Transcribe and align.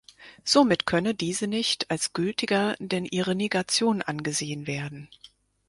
Somit 0.43 0.87
könne 0.87 1.13
diese 1.13 1.45
nicht 1.45 1.91
als 1.91 2.11
gültiger 2.13 2.75
denn 2.79 3.05
ihre 3.05 3.35
Negation 3.35 4.01
angesehen 4.01 4.65
werden. 4.65 5.07